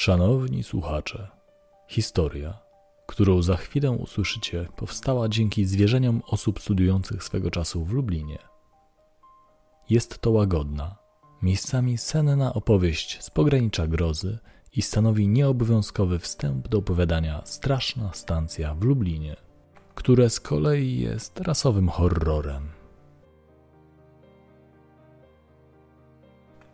[0.00, 1.28] Szanowni słuchacze,
[1.88, 2.58] historia,
[3.06, 8.38] którą za chwilę usłyszycie, powstała dzięki zwierzeniom osób studiujących swego czasu w Lublinie.
[9.90, 10.96] Jest to łagodna,
[11.42, 14.38] miejscami senna opowieść z pogranicza grozy
[14.72, 19.36] i stanowi nieobowiązkowy wstęp do opowiadania Straszna stacja w Lublinie,
[19.94, 22.79] które z kolei jest rasowym horrorem.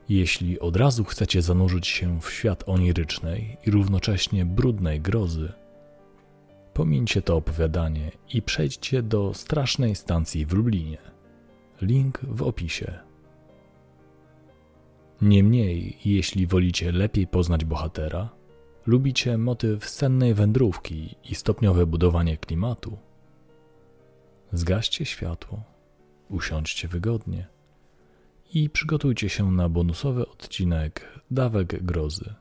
[0.09, 5.53] Jeśli od razu chcecie zanurzyć się w świat onirycznej i równocześnie brudnej grozy,
[6.75, 10.99] pomińcie to opowiadanie i przejdźcie do strasznej stacji w Lublinie.
[11.81, 12.99] Link w opisie.
[15.23, 18.29] Niemniej, jeśli wolicie lepiej poznać bohatera,
[18.87, 22.99] lubicie motyw sennej wędrówki i stopniowe budowanie klimatu,
[24.53, 25.63] zgaście światło,
[26.29, 27.56] usiądźcie wygodnie
[28.53, 32.35] i przygotujcie się na bonusowy odcinek Dawek Grozy.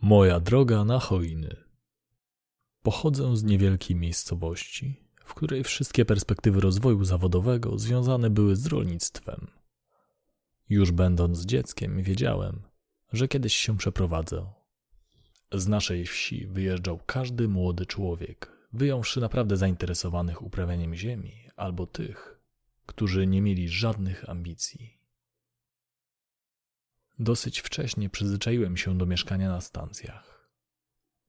[0.00, 1.56] Moja droga na chojny.
[2.82, 9.46] Pochodzę z niewielkiej miejscowości, w której wszystkie perspektywy rozwoju zawodowego związane były z rolnictwem.
[10.68, 12.62] Już będąc dzieckiem, wiedziałem,
[13.12, 14.57] że kiedyś się przeprowadzę
[15.52, 22.40] z naszej wsi wyjeżdżał każdy młody człowiek, wyjąwszy naprawdę zainteresowanych uprawianiem ziemi albo tych,
[22.86, 24.98] którzy nie mieli żadnych ambicji.
[27.18, 30.50] Dosyć wcześnie przyzwyczaiłem się do mieszkania na stacjach.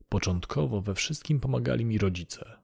[0.09, 2.61] Początkowo we wszystkim pomagali mi rodzice.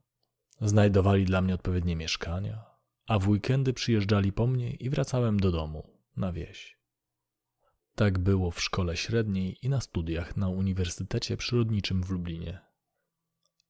[0.61, 2.65] Znajdowali dla mnie odpowiednie mieszkania,
[3.07, 6.74] a w weekendy przyjeżdżali po mnie i wracałem do domu, na wieś.
[7.95, 12.59] Tak było w szkole średniej i na studiach na Uniwersytecie Przyrodniczym w Lublinie.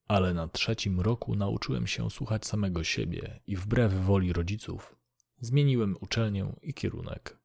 [0.07, 4.95] Ale na trzecim roku nauczyłem się słuchać samego siebie i wbrew woli rodziców
[5.39, 7.39] zmieniłem uczelnię i kierunek.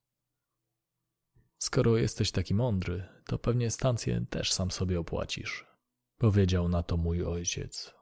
[1.59, 5.67] Skoro jesteś taki mądry, to pewnie stację też sam sobie opłacisz,
[6.19, 7.95] powiedział na to mój ojciec.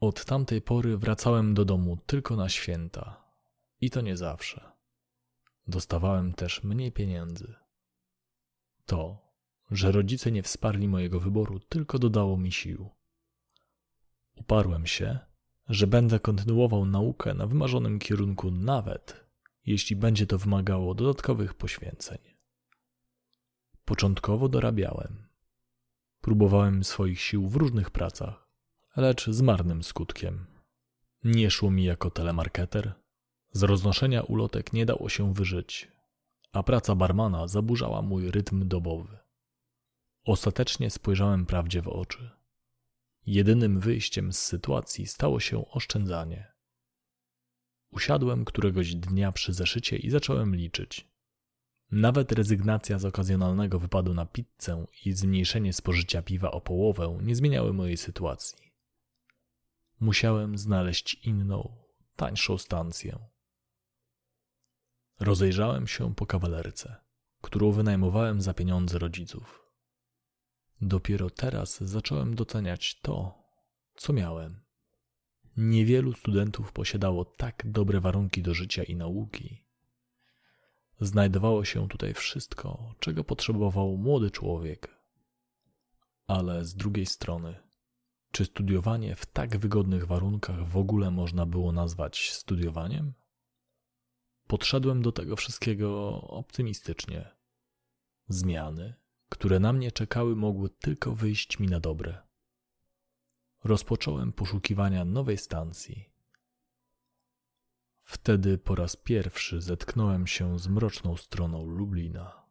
[0.00, 3.24] Od tamtej pory wracałem do domu tylko na święta.
[3.80, 4.71] I to nie zawsze.
[5.66, 7.54] Dostawałem też mniej pieniędzy.
[8.86, 9.32] To,
[9.70, 12.90] że rodzice nie wsparli mojego wyboru, tylko dodało mi sił.
[14.36, 15.18] Uparłem się,
[15.68, 19.26] że będę kontynuował naukę na wymarzonym kierunku, nawet
[19.66, 22.18] jeśli będzie to wymagało dodatkowych poświęceń.
[23.84, 25.28] Początkowo dorabiałem.
[26.20, 28.48] Próbowałem swoich sił w różnych pracach,
[28.96, 30.46] lecz z marnym skutkiem.
[31.24, 32.94] Nie szło mi jako telemarketer,
[33.52, 35.88] z roznoszenia ulotek nie dało się wyżyć,
[36.52, 39.18] a praca barmana zaburzała mój rytm dobowy.
[40.24, 42.30] Ostatecznie spojrzałem prawdzie w oczy.
[43.26, 46.52] Jedynym wyjściem z sytuacji stało się oszczędzanie.
[47.90, 51.08] Usiadłem któregoś dnia przy zeszycie i zacząłem liczyć.
[51.90, 57.72] Nawet rezygnacja z okazjonalnego wypadu na pizzę i zmniejszenie spożycia piwa o połowę nie zmieniały
[57.72, 58.72] mojej sytuacji.
[60.00, 61.76] Musiałem znaleźć inną,
[62.16, 63.31] tańszą stancję.
[65.22, 66.96] Rozejrzałem się po kawalerce,
[67.40, 69.70] którą wynajmowałem za pieniądze rodziców.
[70.80, 73.38] Dopiero teraz zacząłem doceniać to,
[73.94, 74.60] co miałem.
[75.56, 79.64] Niewielu studentów posiadało tak dobre warunki do życia i nauki.
[81.00, 85.00] Znajdowało się tutaj wszystko, czego potrzebował młody człowiek.
[86.26, 87.54] Ale z drugiej strony,
[88.32, 93.12] czy studiowanie w tak wygodnych warunkach w ogóle można było nazwać studiowaniem?
[94.52, 97.30] Podszedłem do tego wszystkiego optymistycznie.
[98.28, 98.94] Zmiany,
[99.28, 102.22] które na mnie czekały, mogły tylko wyjść mi na dobre.
[103.64, 106.10] Rozpocząłem poszukiwania nowej stacji.
[108.02, 112.46] Wtedy po raz pierwszy zetknąłem się z mroczną stroną Lublina.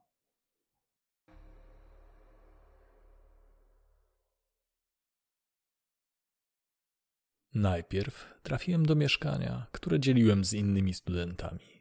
[7.53, 11.81] Najpierw trafiłem do mieszkania, które dzieliłem z innymi studentami.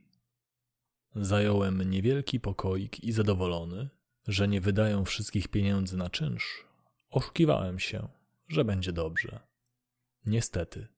[1.16, 3.88] Zająłem niewielki pokoik i zadowolony,
[4.28, 6.66] że nie wydają wszystkich pieniędzy na czynsz,
[7.10, 8.08] oszukiwałem się,
[8.48, 9.40] że będzie dobrze.
[10.26, 10.88] Niestety.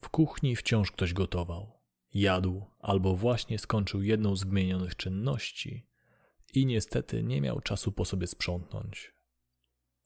[0.00, 1.80] W kuchni wciąż ktoś gotował,
[2.14, 5.86] jadł albo właśnie skończył jedną z wymienionych czynności
[6.54, 9.14] i niestety nie miał czasu po sobie sprzątnąć.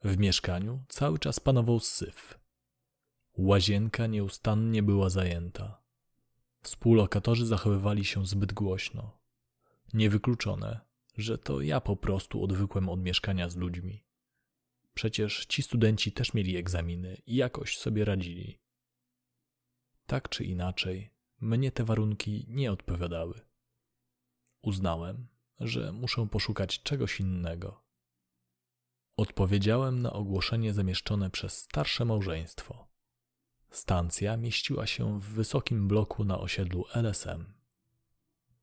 [0.05, 2.39] W mieszkaniu cały czas panował syf.
[3.37, 5.83] Łazienka nieustannie była zajęta.
[6.63, 9.19] Współlokatorzy zachowywali się zbyt głośno.
[9.93, 10.81] Niewykluczone,
[11.17, 14.05] że to ja po prostu odwykłem od mieszkania z ludźmi.
[14.95, 18.61] Przecież ci studenci też mieli egzaminy i jakoś sobie radzili.
[20.07, 21.11] Tak czy inaczej,
[21.41, 23.41] mnie te warunki nie odpowiadały.
[24.63, 25.29] Uznałem,
[25.61, 27.85] że muszę poszukać czegoś innego.
[29.17, 32.88] Odpowiedziałem na ogłoszenie zamieszczone przez starsze małżeństwo.
[33.71, 37.53] Stacja mieściła się w wysokim bloku na osiedlu LSM.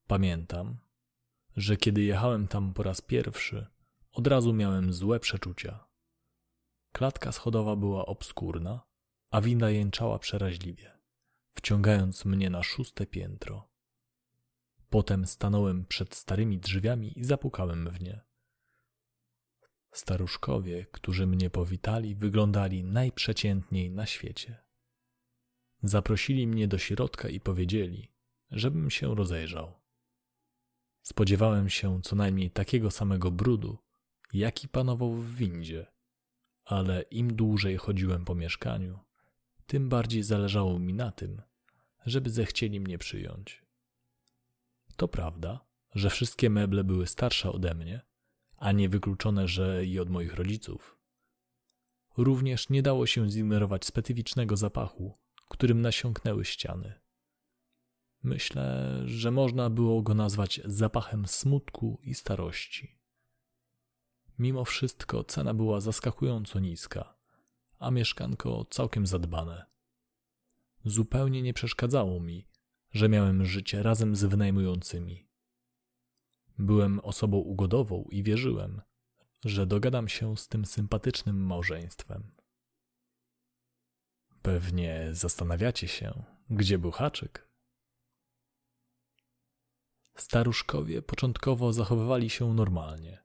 [0.07, 0.77] Pamiętam,
[1.57, 3.67] że kiedy jechałem tam po raz pierwszy,
[4.11, 5.87] od razu miałem złe przeczucia.
[6.91, 8.81] Klatka schodowa była obskurna,
[9.31, 10.91] a winda jęczała przeraźliwie,
[11.53, 13.69] wciągając mnie na szóste piętro.
[14.89, 18.21] Potem stanąłem przed starymi drzwiami i zapukałem w nie.
[19.91, 24.64] Staruszkowie, którzy mnie powitali, wyglądali najprzeciętniej na świecie.
[25.85, 28.11] Zaprosili mnie do środka i powiedzieli,
[28.51, 29.73] żebym się rozejrzał.
[31.01, 33.77] Spodziewałem się co najmniej takiego samego brudu,
[34.33, 35.87] jaki panował w windzie,
[36.63, 38.99] ale im dłużej chodziłem po mieszkaniu,
[39.67, 41.41] tym bardziej zależało mi na tym,
[42.05, 43.63] żeby zechcieli mnie przyjąć.
[44.95, 45.65] To prawda,
[45.95, 48.01] że wszystkie meble były starsze ode mnie,
[48.57, 50.97] a nie wykluczone, że i od moich rodziców.
[52.17, 55.17] Również nie dało się zignorować specyficznego zapachu,
[55.49, 56.93] którym nasiąknęły ściany.
[58.23, 62.99] Myślę, że można było go nazwać zapachem smutku i starości.
[64.39, 67.15] Mimo wszystko cena była zaskakująco niska,
[67.79, 69.65] a mieszkanko całkiem zadbane.
[70.85, 72.47] Zupełnie nie przeszkadzało mi,
[72.91, 75.27] że miałem życie razem z wynajmującymi.
[76.57, 78.81] Byłem osobą ugodową i wierzyłem,
[79.45, 82.34] że dogadam się z tym sympatycznym małżeństwem.
[84.45, 87.49] Pewnie zastanawiacie się, gdzie był haczyk?
[90.17, 93.23] Staruszkowie początkowo zachowywali się normalnie.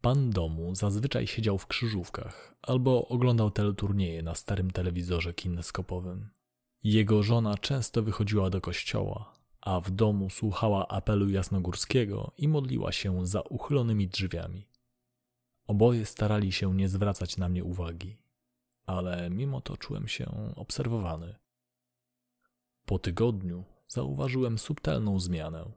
[0.00, 6.30] Pan domu zazwyczaj siedział w krzyżówkach albo oglądał teleturnieje na starym telewizorze kineskopowym.
[6.82, 13.26] Jego żona często wychodziła do kościoła, a w domu słuchała apelu jasnogórskiego i modliła się
[13.26, 14.68] za uchylonymi drzwiami.
[15.66, 18.25] Oboje starali się nie zwracać na mnie uwagi,
[18.86, 21.36] ale mimo to czułem się obserwowany.
[22.84, 25.72] Po tygodniu zauważyłem subtelną zmianę.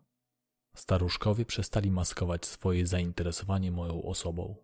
[0.76, 4.56] Staruszkowie przestali maskować swoje zainteresowanie moją osobą.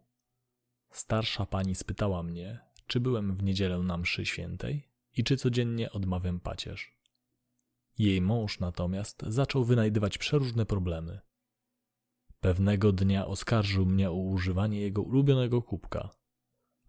[0.92, 6.40] Starsza pani spytała mnie, czy byłem w niedzielę na mszy świętej i czy codziennie odmawiam
[6.40, 7.00] pacierz.
[7.98, 11.20] Jej mąż natomiast zaczął wynajdywać przeróżne problemy.
[12.40, 16.10] Pewnego dnia oskarżył mnie o używanie jego ulubionego kubka,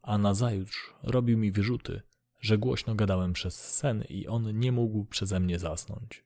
[0.06, 2.02] a nazajutrz robił mi wyrzuty,
[2.40, 6.24] że głośno gadałem przez sen i on nie mógł przeze mnie zasnąć.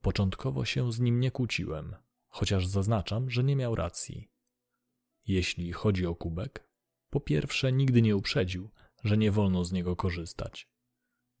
[0.00, 1.96] Początkowo się z nim nie kłóciłem,
[2.28, 4.30] chociaż zaznaczam, że nie miał racji.
[5.26, 6.68] Jeśli chodzi o kubek,
[7.10, 8.70] po pierwsze nigdy nie uprzedził,
[9.04, 10.68] że nie wolno z niego korzystać.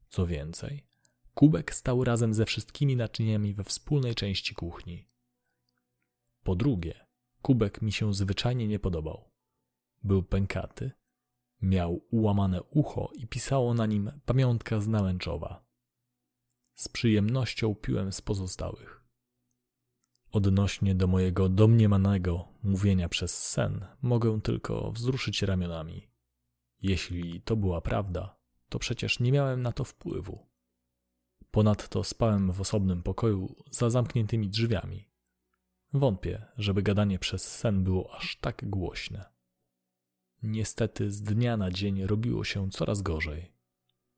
[0.08, 0.86] Co więcej,
[1.34, 5.08] kubek stał razem ze wszystkimi naczyniami we wspólnej części kuchni.
[6.42, 7.06] Po drugie,
[7.42, 9.35] kubek mi się zwyczajnie nie podobał.
[10.02, 10.90] Był pękaty,
[11.62, 15.66] miał ułamane ucho i pisało na nim pamiątka z nałęczowa.
[16.74, 19.04] Z przyjemnością piłem z pozostałych.
[20.32, 26.08] Odnośnie do mojego domniemanego mówienia przez sen, mogę tylko wzruszyć ramionami.
[26.82, 28.36] Jeśli to była prawda,
[28.68, 30.46] to przecież nie miałem na to wpływu.
[31.50, 35.10] Ponadto spałem w osobnym pokoju za zamkniętymi drzwiami.
[35.92, 39.35] Wątpię, żeby gadanie przez sen było aż tak głośne.
[40.42, 43.52] Niestety z dnia na dzień robiło się coraz gorzej.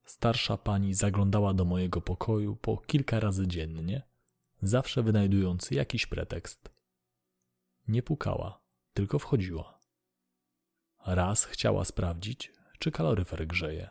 [0.04, 4.02] Starsza pani zaglądała do mojego pokoju po kilka razy dziennie,
[4.62, 6.70] zawsze wynajdując jakiś pretekst.
[7.88, 8.60] Nie pukała,
[8.94, 9.78] tylko wchodziła.
[11.06, 13.90] Raz chciała sprawdzić, czy kaloryfer grzeje.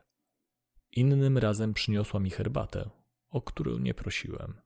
[0.92, 2.90] Innym razem przyniosła mi herbatę,
[3.30, 4.62] o którą nie prosiłem.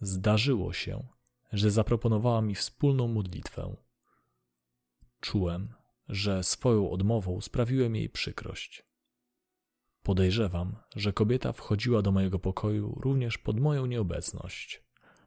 [0.00, 1.06] Zdarzyło się,
[1.52, 3.76] że zaproponowała mi wspólną modlitwę.
[5.20, 5.74] Czułem,
[6.08, 8.86] że swoją odmową sprawiłem jej przykrość.
[10.02, 14.84] Podejrzewam, że kobieta wchodziła do mojego pokoju również pod moją nieobecność,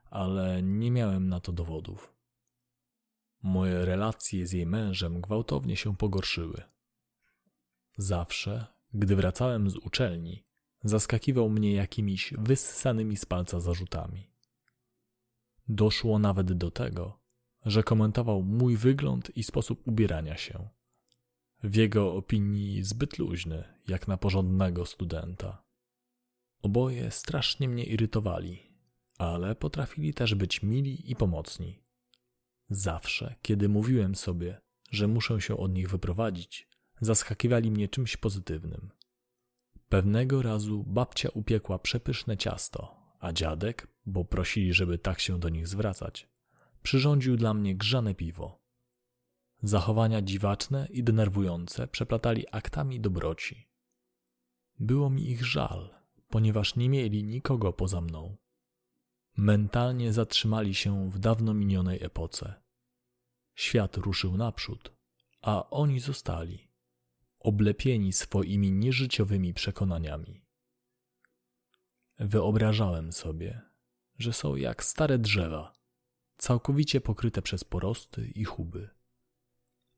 [0.09, 2.13] ale nie miałem na to dowodów.
[3.43, 6.63] Moje relacje z jej mężem gwałtownie się pogorszyły.
[7.97, 10.45] Zawsze, gdy wracałem z uczelni,
[10.83, 14.31] zaskakiwał mnie jakimiś wyssanymi z palca zarzutami.
[15.67, 17.18] Doszło nawet do tego,
[17.65, 20.69] że komentował mój wygląd i sposób ubierania się.
[21.63, 25.63] W jego opinii zbyt luźny, jak na porządnego studenta.
[26.61, 28.73] Oboje strasznie mnie irytowali,
[29.17, 31.83] ale potrafili też być mili i pomocni.
[32.69, 34.61] Zawsze, kiedy mówiłem sobie,
[34.91, 36.69] że muszę się od nich wyprowadzić,
[37.01, 38.91] zaskakiwali mnie czymś pozytywnym.
[39.89, 45.67] Pewnego razu babcia upiekła przepyszne ciasto, a dziadek, bo prosili, żeby tak się do nich
[45.67, 46.27] zwracać,
[46.89, 48.61] przyrządził dla mnie grzane piwo.
[49.63, 53.69] Zachowania dziwaczne i denerwujące przeplatali aktami dobroci.
[54.79, 55.95] Było mi ich żal,
[56.29, 58.37] ponieważ nie mieli nikogo poza mną.
[59.37, 62.53] Mentalnie zatrzymali się w dawno minionej epoce.
[63.55, 64.93] Świat ruszył naprzód,
[65.41, 66.71] a oni zostali,
[67.39, 70.45] oblepieni swoimi nieżyciowymi przekonaniami.
[72.19, 73.61] Wyobrażałem sobie,
[74.17, 75.78] że są jak stare drzewa,
[76.39, 78.89] całkowicie pokryte przez porosty i chuby,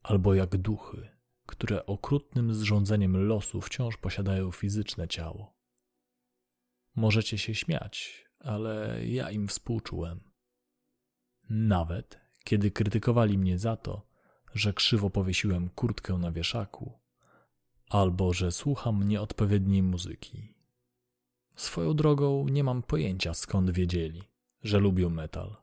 [0.03, 1.09] albo jak duchy,
[1.45, 5.57] które okrutnym zrządzeniem losu wciąż posiadają fizyczne ciało.
[6.95, 10.19] Możecie się śmiać, ale ja im współczułem.
[11.49, 14.07] Nawet kiedy krytykowali mnie za to,
[14.53, 16.99] że krzywo powiesiłem kurtkę na wieszaku,
[17.89, 20.53] albo że słucham nieodpowiedniej muzyki.
[21.55, 24.23] Swoją drogą nie mam pojęcia skąd wiedzieli,
[24.63, 25.55] że lubią metal.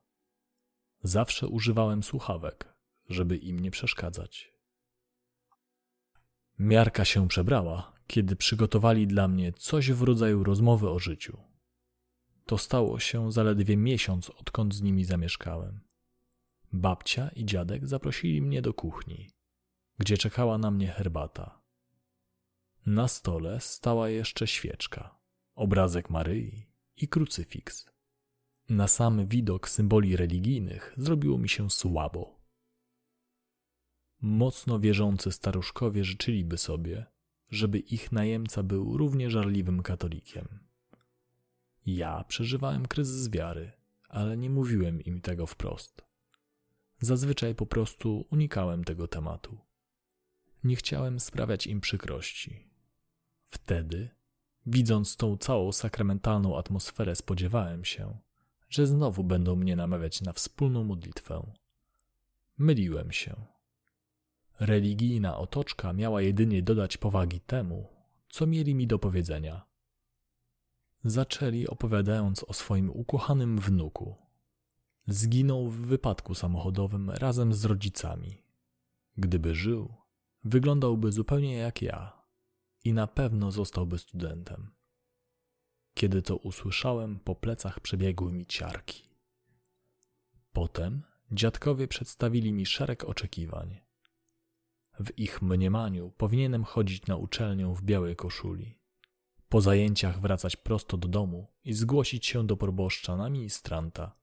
[1.03, 2.75] Zawsze używałem słuchawek,
[3.09, 4.53] żeby im nie przeszkadzać.
[6.59, 11.39] Miarka się przebrała, kiedy przygotowali dla mnie coś w rodzaju rozmowy o życiu.
[12.47, 15.81] To stało się zaledwie miesiąc, odkąd z nimi zamieszkałem.
[16.73, 19.31] Babcia i dziadek zaprosili mnie do kuchni,
[19.99, 21.63] gdzie czekała na mnie herbata.
[22.87, 25.19] Na stole stała jeszcze świeczka,
[25.55, 27.98] obrazek Maryi i krucyfiks.
[28.69, 32.41] Na sam widok symboli religijnych zrobiło mi się słabo.
[34.21, 37.07] Mocno wierzący staruszkowie życzyliby sobie,
[37.51, 40.49] żeby ich najemca był równie żarliwym katolikiem.
[41.87, 43.73] Ja przeżywałem kryzys wiary,
[44.09, 46.05] ale nie mówiłem im tego wprost.
[47.01, 49.59] Zazwyczaj po prostu unikałem tego tematu.
[50.65, 52.71] Nie chciałem sprawiać im przykrości.
[53.47, 54.11] Wtedy,
[54.67, 58.19] widząc tą całą sakramentalną atmosferę, spodziewałem się,
[58.69, 61.53] że znowu będą mnie namawiać na wspólną modlitwę.
[62.59, 63.37] Myliłem się.
[64.61, 67.87] Religijna otoczka miała jedynie dodać powagi temu,
[68.29, 69.67] co mieli mi do powiedzenia.
[71.05, 74.17] Zaczęli opowiadając o swoim ukochanym wnuku.
[75.07, 78.43] Zginął w wypadku samochodowym razem z rodzicami.
[79.17, 79.95] Gdyby żył,
[80.45, 82.23] wyglądałby zupełnie jak ja
[82.85, 84.71] i na pewno zostałby studentem.
[85.99, 89.03] Kiedy to usłyszałem, po plecach przebiegły mi ciarki.
[90.53, 91.03] Potem
[91.33, 93.81] dziadkowie przedstawili mi szereg oczekiwań.
[95.01, 98.79] W ich mniemaniu powinienem chodzić na uczelnię w białej koszuli.
[99.49, 104.17] Po zajęciach wracać prosto do domu i zgłosić się do proboszcza na ministranta,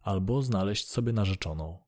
[0.00, 1.78] albo znaleźć sobie narzeczoną.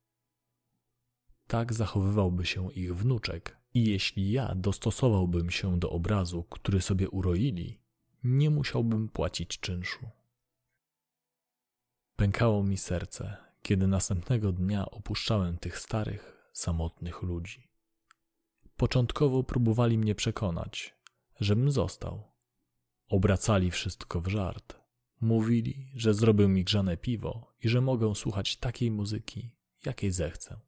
[1.46, 7.81] Tak zachowywałby się ich wnuczek, i jeśli ja dostosowałbym się do obrazu, który sobie uroili,
[8.24, 10.08] nie musiałbym płacić czynszu.
[12.16, 17.68] Pękało mi serce, kiedy następnego dnia opuszczałem tych starych, samotnych ludzi.
[18.76, 20.94] Początkowo próbowali mnie przekonać,
[21.40, 22.32] żebym został.
[23.08, 24.80] Obracali wszystko w żart.
[25.20, 30.60] Mówili, że zrobił mi grzane piwo i że mogę słuchać takiej muzyki, jakiej zechcę.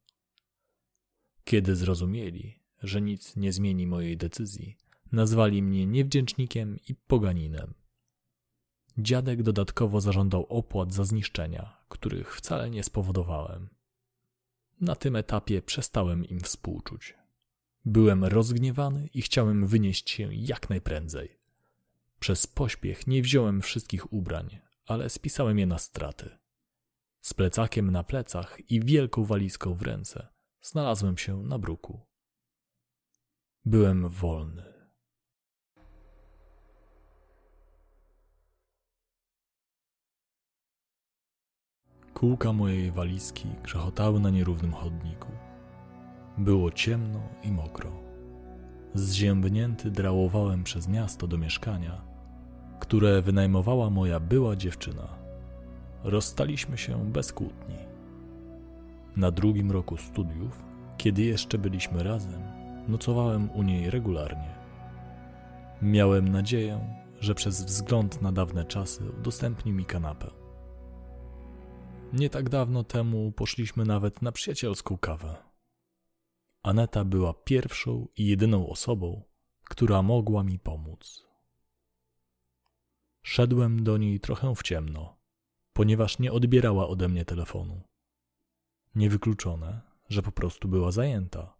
[1.44, 4.78] Kiedy zrozumieli, że nic nie zmieni mojej decyzji,
[5.14, 7.74] nazwali mnie niewdzięcznikiem i poganinem.
[8.98, 13.68] Dziadek dodatkowo zażądał opłat za zniszczenia, których wcale nie spowodowałem.
[14.80, 17.14] Na tym etapie przestałem im współczuć.
[17.84, 21.38] Byłem rozgniewany i chciałem wynieść się jak najprędzej.
[22.20, 26.38] Przez pośpiech nie wziąłem wszystkich ubrań, ale spisałem je na straty.
[27.20, 30.28] Z plecakiem na plecach i wielką walizką w ręce
[30.60, 32.00] znalazłem się na bruku.
[33.64, 34.73] Byłem wolny.
[42.24, 45.28] Kółka mojej walizki grzechotały na nierównym chodniku.
[46.38, 47.90] Było ciemno i mokro.
[48.94, 52.02] Zziębnięty drałowałem przez miasto do mieszkania,
[52.80, 55.08] które wynajmowała moja była dziewczyna.
[56.04, 57.76] Rozstaliśmy się bez kłótni.
[59.16, 60.64] Na drugim roku studiów,
[60.96, 62.42] kiedy jeszcze byliśmy razem,
[62.88, 64.54] nocowałem u niej regularnie.
[65.82, 66.80] Miałem nadzieję,
[67.20, 70.43] że przez wzgląd na dawne czasy udostępni mi kanapę.
[72.14, 75.36] Nie tak dawno temu poszliśmy nawet na przyjacielską kawę.
[76.62, 79.22] Aneta była pierwszą i jedyną osobą,
[79.64, 81.26] która mogła mi pomóc.
[83.22, 85.16] Szedłem do niej trochę w ciemno,
[85.72, 87.80] ponieważ nie odbierała ode mnie telefonu.
[88.94, 91.56] Niewykluczone, że po prostu była zajęta.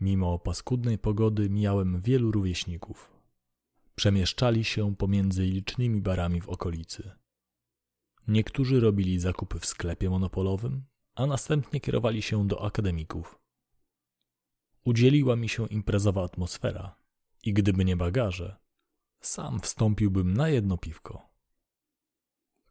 [0.00, 3.12] Mimo paskudnej pogody mijałem wielu rówieśników,
[3.94, 7.23] przemieszczali się pomiędzy licznymi barami w okolicy.
[8.28, 13.38] Niektórzy robili zakupy w sklepie monopolowym, a następnie kierowali się do akademików.
[14.84, 16.96] Udzieliła mi się imprezowa atmosfera
[17.42, 18.56] i gdyby nie bagaże,
[19.20, 21.34] sam wstąpiłbym na jedno piwko.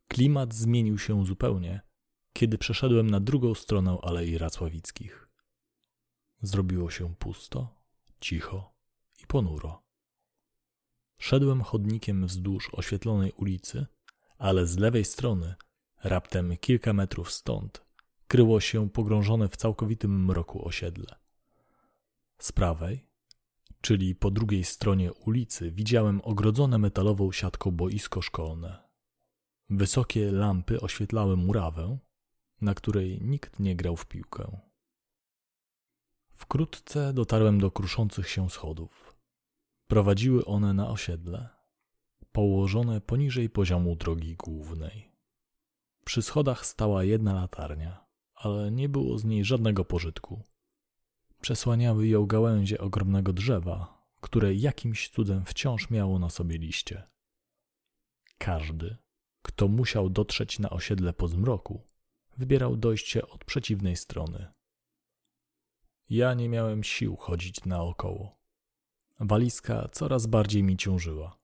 [0.07, 1.81] Klimat zmienił się zupełnie,
[2.33, 5.29] kiedy przeszedłem na drugą stronę Alei Racławickich.
[6.41, 7.75] Zrobiło się pusto,
[8.19, 8.73] cicho
[9.23, 9.83] i ponuro.
[11.17, 13.85] Szedłem chodnikiem wzdłuż oświetlonej ulicy,
[14.43, 15.55] ale z lewej strony,
[16.03, 17.85] raptem kilka metrów stąd,
[18.27, 21.15] kryło się pogrążone w całkowitym mroku osiedle.
[22.37, 23.07] Z prawej,
[23.81, 28.83] czyli po drugiej stronie ulicy, widziałem ogrodzone metalową siatką boisko szkolne.
[29.69, 31.97] Wysokie lampy oświetlały murawę,
[32.61, 34.59] na której nikt nie grał w piłkę.
[36.35, 39.15] Wkrótce dotarłem do kruszących się schodów.
[39.87, 41.62] Prowadziły one na osiedle,
[42.33, 45.11] położone poniżej poziomu drogi głównej.
[46.05, 50.43] Przy schodach stała jedna latarnia, ale nie było z niej żadnego pożytku.
[51.41, 57.03] Przesłaniały ją gałęzie ogromnego drzewa, które jakimś cudem wciąż miało na sobie liście.
[58.37, 58.97] Każdy,
[59.41, 61.81] kto musiał dotrzeć na osiedle po zmroku,
[62.37, 64.47] wybierał dojście od przeciwnej strony.
[66.09, 68.39] Ja nie miałem sił chodzić naokoło.
[69.19, 71.42] Walizka coraz bardziej mi ciążyła.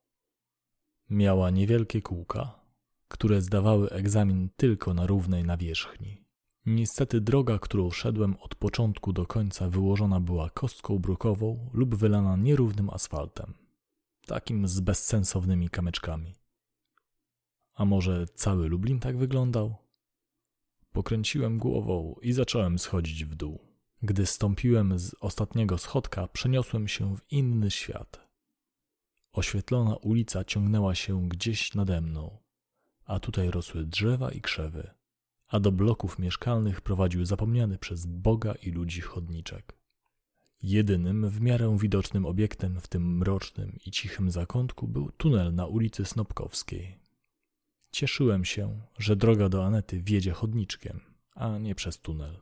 [1.10, 2.60] Miała niewielkie kółka,
[3.08, 6.26] które zdawały egzamin tylko na równej nawierzchni.
[6.66, 12.90] Niestety droga, którą szedłem od początku do końca, wyłożona była kostką brukową lub wylana nierównym
[12.90, 13.54] asfaltem,
[14.26, 16.36] takim z bezsensownymi kamyczkami.
[17.74, 19.76] A może cały Lublin tak wyglądał?
[20.92, 23.60] Pokręciłem głową i zacząłem schodzić w dół.
[24.02, 28.29] Gdy stąpiłem z ostatniego schodka, przeniosłem się w inny świat.
[29.32, 32.38] Oświetlona ulica ciągnęła się gdzieś nade mną,
[33.06, 34.90] a tutaj rosły drzewa i krzewy,
[35.48, 39.80] a do bloków mieszkalnych prowadził zapomniany przez Boga i ludzi chodniczek.
[40.64, 46.06] Jedynym w miarę widocznym obiektem w tym mrocznym i cichym zakątku był tunel na ulicy
[46.06, 47.00] Snopkowskiej.
[47.92, 51.00] Cieszyłem się, że droga do Anety wiedzie chodniczkiem,
[51.36, 52.40] a nie przez tunel.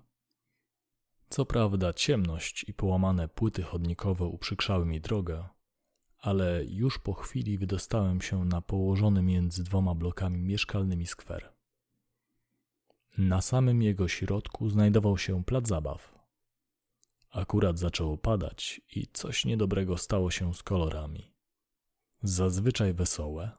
[1.30, 5.44] Co prawda ciemność i połamane płyty chodnikowe uprzykrzały mi drogę,
[6.20, 11.54] ale już po chwili wydostałem się na położony między dwoma blokami mieszkalnymi skwer.
[13.18, 16.18] Na samym jego środku znajdował się plac zabaw.
[17.30, 21.34] Akurat zaczęło padać i coś niedobrego stało się z kolorami.
[22.22, 23.52] Zazwyczaj wesołe,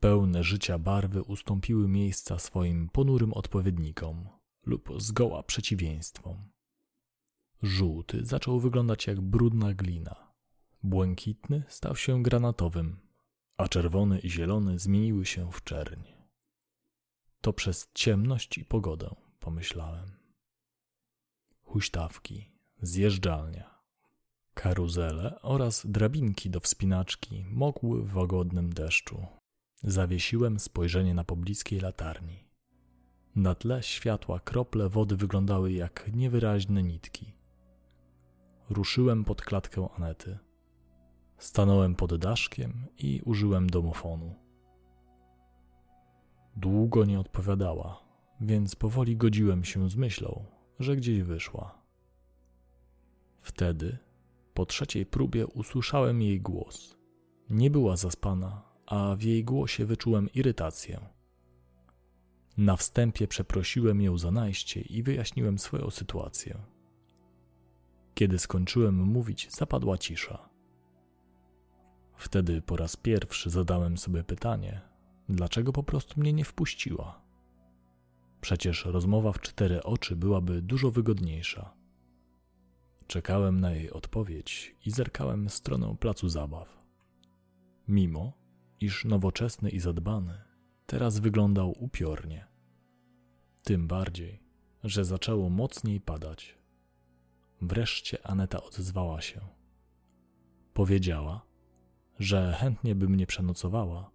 [0.00, 4.28] pełne życia barwy ustąpiły miejsca swoim ponurym odpowiednikom
[4.66, 6.50] lub zgoła przeciwieństwom.
[7.62, 10.31] Żółty zaczął wyglądać jak brudna glina.
[10.82, 13.00] Błękitny stał się granatowym,
[13.56, 16.02] a czerwony i zielony zmieniły się w czerń.
[17.40, 20.10] To przez ciemność i pogodę, pomyślałem.
[21.62, 22.50] Huśtawki,
[22.82, 23.78] zjeżdżalnia,
[24.54, 29.26] karuzele oraz drabinki do wspinaczki mogły w łagodnym deszczu.
[29.82, 32.44] Zawiesiłem spojrzenie na pobliskiej latarni.
[33.36, 37.32] Na tle światła krople wody wyglądały jak niewyraźne nitki.
[38.70, 40.38] Ruszyłem pod klatkę Anety.
[41.42, 44.34] Stanąłem pod daszkiem i użyłem domofonu.
[46.56, 48.02] Długo nie odpowiadała,
[48.40, 50.44] więc powoli godziłem się z myślą,
[50.78, 51.82] że gdzieś wyszła.
[53.40, 53.98] Wtedy,
[54.54, 56.96] po trzeciej próbie, usłyszałem jej głos.
[57.50, 61.00] Nie była zaspana, a w jej głosie wyczułem irytację.
[62.56, 66.58] Na wstępie przeprosiłem ją za najście i wyjaśniłem swoją sytuację.
[68.14, 70.51] Kiedy skończyłem mówić, zapadła cisza.
[72.22, 74.80] Wtedy po raz pierwszy zadałem sobie pytanie,
[75.28, 77.22] dlaczego po prostu mnie nie wpuściła.
[78.40, 81.74] Przecież rozmowa w cztery oczy byłaby dużo wygodniejsza.
[83.06, 86.82] Czekałem na jej odpowiedź i zerkałem w stronę placu zabaw.
[87.88, 88.32] Mimo,
[88.80, 90.40] iż nowoczesny i zadbany,
[90.86, 92.46] teraz wyglądał upiornie.
[93.62, 94.42] Tym bardziej,
[94.84, 96.58] że zaczęło mocniej padać.
[97.60, 99.40] Wreszcie Aneta odzwała się.
[100.74, 101.51] Powiedziała,
[102.18, 104.10] że chętnie by mnie przenocowała,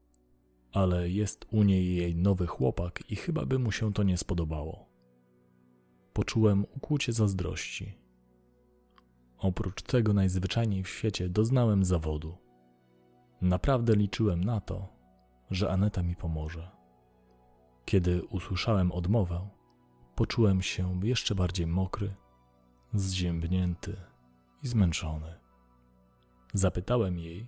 [0.71, 4.89] ale jest u niej jej nowy chłopak i chyba by mu się to nie spodobało.
[6.13, 7.97] Poczułem ukłucie zazdrości.
[9.37, 12.37] Oprócz tego najzwyczajniej w świecie doznałem zawodu.
[13.41, 14.87] Naprawdę liczyłem na to,
[15.51, 16.71] że Aneta mi pomoże.
[17.85, 19.49] Kiedy usłyszałem odmowę,
[20.15, 22.15] poczułem się jeszcze bardziej mokry,
[22.93, 23.97] zziębnięty
[24.63, 25.35] i zmęczony.
[26.53, 27.47] Zapytałem jej,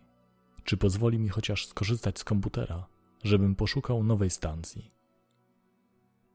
[0.70, 2.88] czy pozwoli mi chociaż skorzystać z komputera,
[3.24, 4.92] żebym poszukał nowej stacji.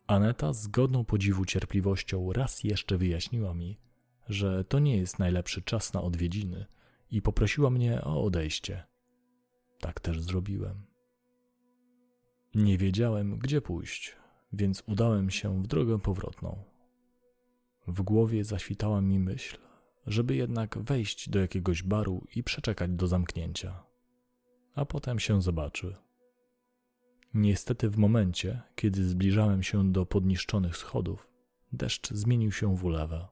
[0.07, 3.79] Aneta z godną podziwu cierpliwością raz jeszcze wyjaśniła mi,
[4.29, 6.67] że to nie jest najlepszy czas na odwiedziny
[7.11, 8.85] i poprosiła mnie o odejście.
[9.81, 10.87] Tak też zrobiłem.
[12.55, 14.17] Nie wiedziałem, gdzie pójść,
[14.53, 16.65] więc udałem się w drogę powrotną.
[17.87, 19.59] W głowie zaświtała mi myśl,
[20.07, 23.94] żeby jednak wejść do jakiegoś baru i przeczekać do zamknięcia,
[24.75, 25.97] a potem się zobaczy.
[27.35, 31.29] Niestety, w momencie, kiedy zbliżałem się do podniszczonych schodów,
[31.73, 33.29] deszcz zmienił się w ulewę.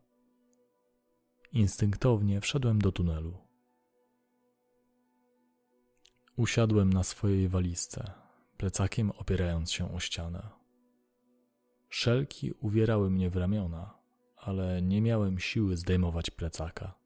[1.53, 3.39] Instynktownie wszedłem do tunelu.
[6.37, 8.13] Usiadłem na swojej walizce,
[8.57, 10.49] plecakiem opierając się o ścianę.
[11.89, 13.99] Szelki uwierały mnie w ramiona,
[14.37, 17.02] ale nie miałem siły zdejmować plecaka.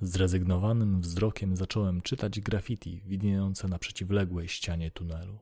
[0.00, 5.38] Zrezygnowanym wzrokiem zacząłem czytać graffiti widniejące na przeciwległej ścianie tunelu.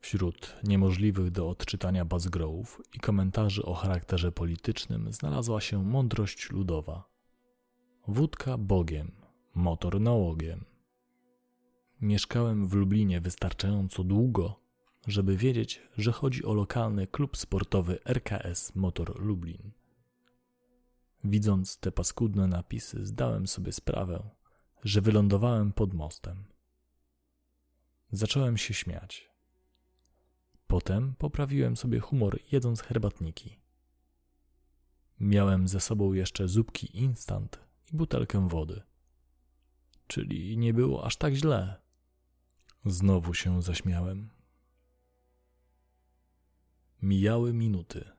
[0.00, 7.08] Wśród niemożliwych do odczytania bazgrołów i komentarzy o charakterze politycznym znalazła się mądrość ludowa.
[8.08, 9.12] Wódka Bogiem,
[9.54, 10.64] motor nałogiem.
[12.00, 14.60] Mieszkałem w Lublinie wystarczająco długo,
[15.06, 19.77] żeby wiedzieć, że chodzi o lokalny klub sportowy RKS Motor Lublin.
[21.24, 24.30] Widząc te paskudne napisy, zdałem sobie sprawę,
[24.84, 26.44] że wylądowałem pod mostem.
[28.10, 29.30] Zacząłem się śmiać.
[30.66, 33.60] Potem poprawiłem sobie humor jedząc herbatniki.
[35.20, 37.60] Miałem ze sobą jeszcze zupki instant
[37.92, 38.82] i butelkę wody.
[40.06, 41.82] Czyli nie było aż tak źle.
[42.84, 44.30] Znowu się zaśmiałem.
[47.02, 48.10] Mijały minuty,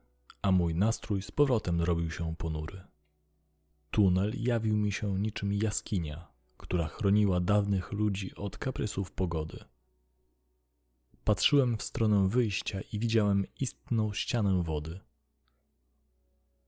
[0.42, 2.89] a mój nastrój z powrotem robił się ponury.
[3.90, 9.64] Tunel jawił mi się niczym jaskinia, która chroniła dawnych ludzi od kaprysów pogody.
[11.24, 15.00] Patrzyłem w stronę wyjścia i widziałem istną ścianę wody.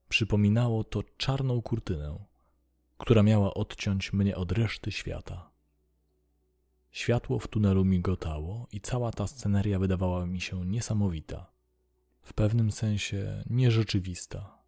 [0.09, 2.25] Przypominało to czarną kurtynę,
[2.97, 5.51] która miała odciąć mnie od reszty świata.
[6.91, 11.51] Światło w tunelu migotało i cała ta sceneria wydawała mi się niesamowita,
[12.21, 14.62] w pewnym sensie nierzeczywista.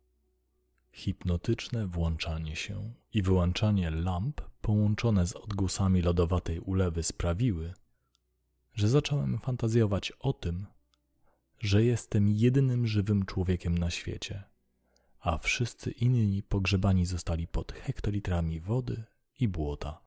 [0.96, 7.74] Hipnotyczne włączanie się i wyłączanie lamp połączone z odgłosami lodowatej ulewy sprawiły,
[8.74, 10.66] że zacząłem fantazjować o tym,
[11.60, 14.44] że jestem jedynym żywym człowiekiem na świecie,
[15.20, 19.04] a wszyscy inni pogrzebani zostali pod hektolitrami wody
[19.40, 20.02] i błota.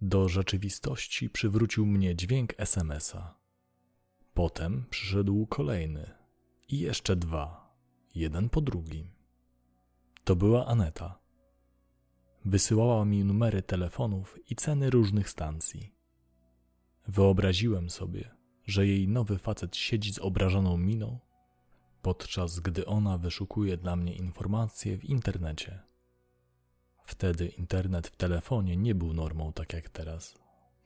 [0.00, 3.45] Do rzeczywistości przywrócił mnie dźwięk SMS-a.
[4.36, 6.10] Potem przyszedł kolejny
[6.68, 7.74] i jeszcze dwa,
[8.14, 9.10] jeden po drugim.
[10.24, 11.18] To była Aneta.
[12.44, 15.94] Wysyłała mi numery telefonów i ceny różnych stacji.
[17.08, 18.30] Wyobraziłem sobie,
[18.66, 21.18] że jej nowy facet siedzi z obrażoną miną,
[22.02, 25.80] podczas gdy ona wyszukuje dla mnie informacje w internecie.
[27.06, 30.34] Wtedy internet w telefonie nie był normą tak jak teraz.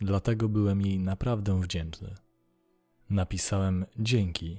[0.00, 2.14] Dlatego byłem jej naprawdę wdzięczny.
[3.11, 4.59] Napisałem dzięki,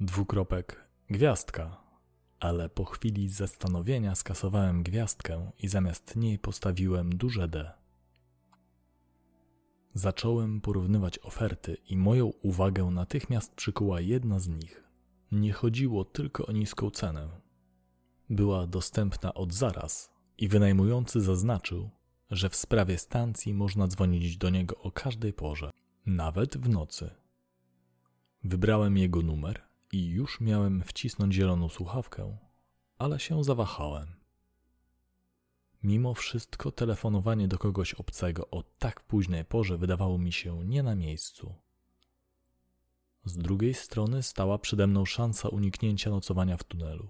[0.00, 1.80] dwukropek, gwiazdka,
[2.40, 7.72] ale po chwili zastanowienia skasowałem gwiazdkę i zamiast niej postawiłem duże D.
[9.94, 14.84] Zacząłem porównywać oferty i moją uwagę natychmiast przykuła jedna z nich.
[15.32, 17.28] Nie chodziło tylko o niską cenę.
[18.30, 21.90] Była dostępna od zaraz i wynajmujący zaznaczył,
[22.30, 25.70] że w sprawie stacji można dzwonić do niego o każdej porze,
[26.06, 27.27] nawet w nocy.
[28.44, 32.38] Wybrałem jego numer i już miałem wcisnąć zieloną słuchawkę,
[32.98, 34.18] ale się zawahałem.
[35.82, 40.94] Mimo wszystko telefonowanie do kogoś obcego o tak późnej porze wydawało mi się nie na
[40.94, 41.54] miejscu.
[43.24, 47.08] Z drugiej strony stała przede mną szansa uniknięcia nocowania w tunelu.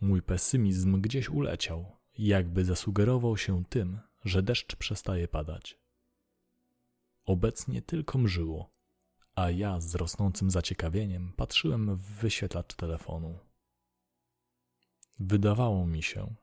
[0.00, 5.78] Mój pesymizm gdzieś uleciał, jakby zasugerował się tym, że deszcz przestaje padać.
[7.24, 8.70] Obecnie tylko mżyło,
[9.36, 13.38] a ja z rosnącym zaciekawieniem patrzyłem w wyświetlacz telefonu.
[15.18, 16.34] Wydawało mi się,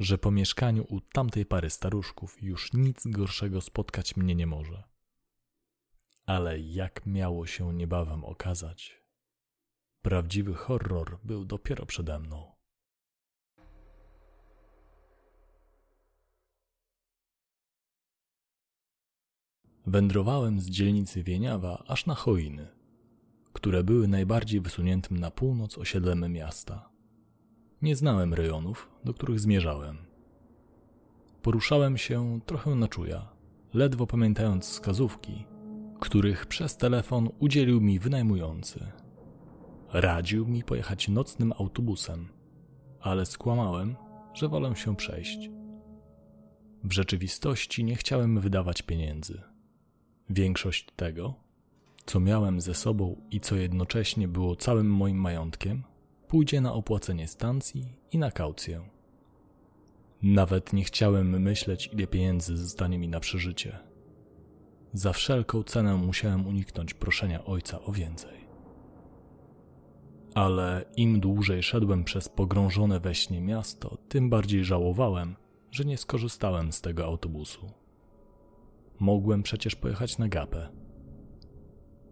[0.00, 4.82] że po mieszkaniu u tamtej pary staruszków już nic gorszego spotkać mnie nie może.
[6.26, 9.02] Ale jak miało się niebawem okazać,
[10.02, 12.57] prawdziwy horror był dopiero przede mną.
[19.88, 22.68] Wędrowałem z dzielnicy Wieniawa aż na Choiny,
[23.52, 26.88] które były najbardziej wysuniętym na północ osiedlem miasta.
[27.82, 29.98] Nie znałem rejonów, do których zmierzałem.
[31.42, 33.28] Poruszałem się trochę na czuja,
[33.74, 35.44] ledwo pamiętając wskazówki,
[36.00, 38.86] których przez telefon udzielił mi wynajmujący.
[39.92, 42.28] Radził mi pojechać nocnym autobusem,
[43.00, 43.96] ale skłamałem,
[44.34, 45.50] że wolę się przejść.
[46.84, 49.47] W rzeczywistości nie chciałem wydawać pieniędzy.
[50.30, 51.34] Większość tego,
[52.06, 55.82] co miałem ze sobą i co jednocześnie było całym moim majątkiem,
[56.28, 58.80] pójdzie na opłacenie stacji i na kaucję.
[60.22, 63.78] Nawet nie chciałem myśleć, ile pieniędzy zostanie mi na przeżycie.
[64.92, 68.38] Za wszelką cenę musiałem uniknąć proszenia ojca o więcej.
[70.34, 75.36] Ale im dłużej szedłem przez pogrążone we śnie miasto, tym bardziej żałowałem,
[75.70, 77.70] że nie skorzystałem z tego autobusu.
[78.98, 80.68] Mogłem przecież pojechać na gapę.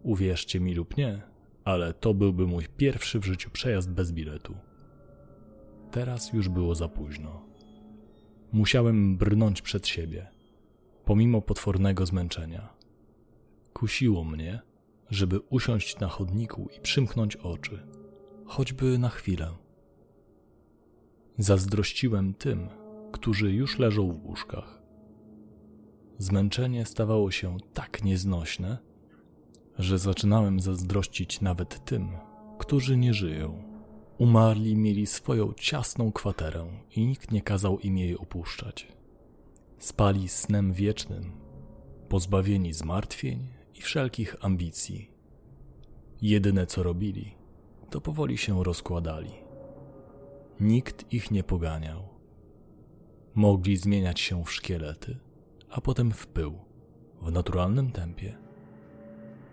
[0.03, 1.23] Uwierzcie mi lub nie,
[1.65, 4.55] ale to byłby mój pierwszy w życiu przejazd bez biletu.
[5.91, 7.47] Teraz już było za późno.
[8.53, 10.27] Musiałem brnąć przed siebie,
[11.05, 12.69] pomimo potwornego zmęczenia.
[13.73, 14.61] Kusiło mnie,
[15.11, 17.87] żeby usiąść na chodniku i przymknąć oczy,
[18.47, 19.51] choćby na chwilę.
[21.39, 22.69] Zazdrościłem tym,
[23.13, 24.83] którzy już leżą w łóżkach.
[26.19, 28.79] Zmęczenie stawało się tak nieznośne,
[29.79, 32.09] że zaczynałem zazdrościć nawet tym,
[32.59, 33.63] którzy nie żyją.
[34.19, 38.89] Umarli mieli swoją ciasną kwaterę i nikt nie kazał im jej opuszczać.
[39.79, 41.33] Spali snem wiecznym,
[42.09, 45.11] pozbawieni zmartwień i wszelkich ambicji.
[46.23, 47.35] Jedyne co robili,
[47.91, 49.31] to powoli się rozkładali.
[50.61, 52.09] Nikt ich nie poganiał.
[53.35, 55.19] Mogli zmieniać się w szkielety,
[55.71, 56.59] a potem w pył,
[57.23, 58.39] w naturalnym tempie.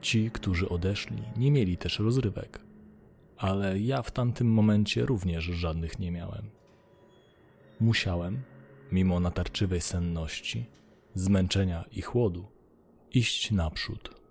[0.01, 2.59] Ci, którzy odeszli, nie mieli też rozrywek,
[3.37, 6.49] ale ja w tamtym momencie również żadnych nie miałem.
[7.79, 8.41] Musiałem,
[8.91, 10.65] mimo natarczywej senności,
[11.15, 12.45] zmęczenia i chłodu,
[13.11, 14.21] iść naprzód.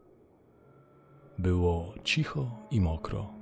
[1.39, 3.35] Było cicho i mokro.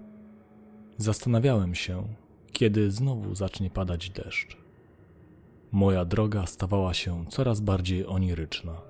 [0.96, 2.14] Zastanawiałem się,
[2.52, 4.59] kiedy znowu zacznie padać deszcz.
[5.72, 8.80] Moja droga stawała się coraz bardziej oniryczna.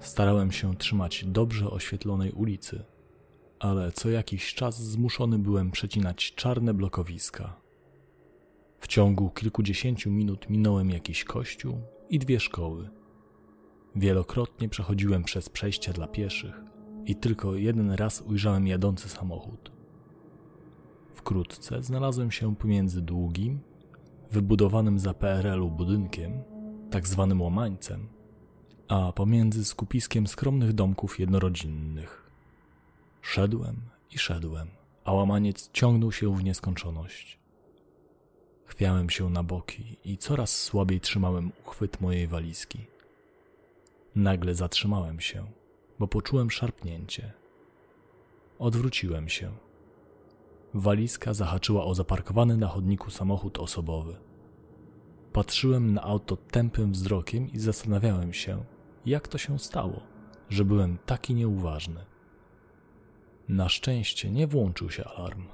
[0.00, 2.84] Starałem się trzymać dobrze oświetlonej ulicy,
[3.58, 7.56] ale co jakiś czas zmuszony byłem przecinać czarne blokowiska.
[8.80, 12.90] W ciągu kilkudziesięciu minut minąłem jakiś kościół i dwie szkoły.
[13.96, 16.60] Wielokrotnie przechodziłem przez przejścia dla pieszych
[17.04, 19.72] i tylko jeden raz ujrzałem jadący samochód.
[21.14, 23.60] Wkrótce znalazłem się pomiędzy długim,
[24.30, 26.42] wybudowanym za PRL-u budynkiem,
[26.90, 28.08] tak zwanym łamańcem,
[28.88, 32.30] a pomiędzy skupiskiem skromnych domków jednorodzinnych.
[33.22, 33.76] Szedłem
[34.10, 34.68] i szedłem,
[35.04, 37.38] a łamaniec ciągnął się w nieskończoność.
[38.66, 42.78] Chwiałem się na boki i coraz słabiej trzymałem uchwyt mojej walizki.
[44.14, 45.46] Nagle zatrzymałem się,
[45.98, 47.32] bo poczułem szarpnięcie.
[48.58, 49.67] Odwróciłem się.
[50.74, 54.16] Walizka zahaczyła o zaparkowany na chodniku samochód osobowy.
[55.32, 58.64] Patrzyłem na auto tępym wzrokiem i zastanawiałem się,
[59.06, 60.00] jak to się stało,
[60.48, 62.04] że byłem taki nieuważny.
[63.48, 65.44] Na szczęście nie włączył się alarm.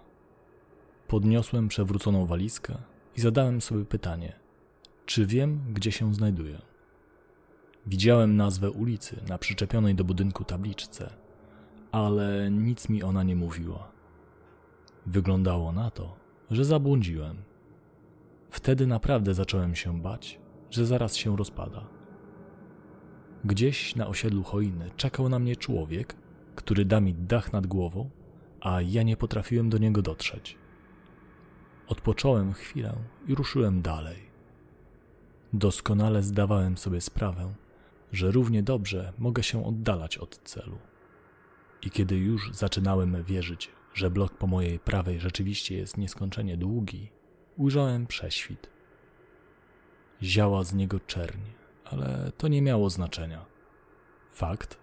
[1.09, 2.79] Podniosłem przewróconą walizkę
[3.17, 4.33] i zadałem sobie pytanie,
[5.07, 6.63] czy wiem, gdzie się znajduję.
[7.87, 11.11] Widziałem nazwę ulicy na przyczepionej do budynku tabliczce,
[11.93, 13.94] ale nic mi ona nie mówiła.
[15.07, 16.17] Wyglądało na to,
[16.51, 17.37] że zabłądziłem.
[18.51, 20.41] Wtedy naprawdę zacząłem się bać,
[20.71, 21.87] że zaraz się rozpada.
[23.45, 26.17] Gdzieś na osiedlu Choiny czekał na mnie człowiek,
[26.55, 28.11] który da mi dach nad głową,
[28.61, 30.59] a ja nie potrafiłem do niego dotrzeć.
[31.87, 32.95] Odpocząłem chwilę
[33.27, 34.19] i ruszyłem dalej.
[35.53, 37.55] Doskonale zdawałem sobie sprawę,
[38.13, 40.79] że równie dobrze mogę się oddalać od celu.
[41.83, 47.11] I kiedy już zaczynałem wierzyć, że blok po mojej prawej rzeczywiście jest nieskończenie długi,
[47.57, 48.71] ujrzałem prześwit.
[50.23, 51.41] Ziała z niego czerń,
[51.85, 53.45] ale to nie miało znaczenia.
[54.31, 54.79] Fakt,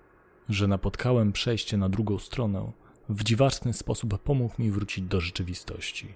[0.50, 2.72] że napotkałem przejście na drugą stronę,
[3.10, 6.16] w dziwaczny sposób pomógł mi wrócić do rzeczywistości.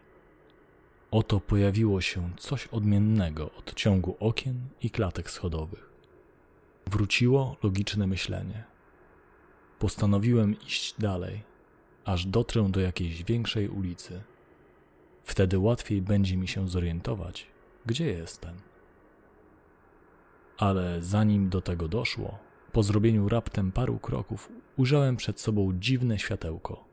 [1.12, 5.90] Oto pojawiło się coś odmiennego od ciągu okien i klatek schodowych.
[6.88, 8.64] Wróciło logiczne myślenie.
[9.80, 11.44] Postanowiłem iść dalej,
[12.06, 14.22] aż dotrę do jakiejś większej ulicy.
[15.24, 17.48] Wtedy łatwiej będzie mi się zorientować,
[17.86, 18.56] gdzie jestem.
[20.58, 22.40] Ale zanim do tego doszło,
[22.72, 26.86] po zrobieniu raptem paru kroków, ujrzałem przed sobą dziwne światełko.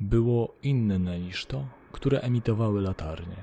[0.00, 3.36] Było inne niż to, które emitowały latarnie.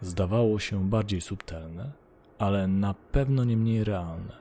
[0.00, 1.92] zdawało się bardziej subtelne,
[2.38, 4.36] ale na pewno nie mniej realne.